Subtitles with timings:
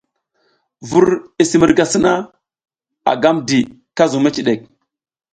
[0.91, 2.13] Vur i misi murga sina,
[3.11, 3.59] a gam di
[3.97, 4.61] ka zuƞ meciɗek.